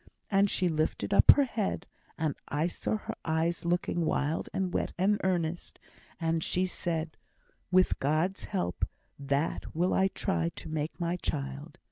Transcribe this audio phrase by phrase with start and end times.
[0.31, 1.85] And she lifted up her head,
[2.17, 5.77] and I saw her eyes looking wild and wet and earnest,
[6.19, 7.17] and she said,
[7.69, 8.83] 'With God's help,
[9.19, 11.77] that will I try to make my child.'